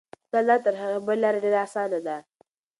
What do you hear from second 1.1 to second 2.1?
لارې ډېره اسانه